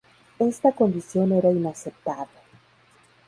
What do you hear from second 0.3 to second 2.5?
Esta condición era inaceptable.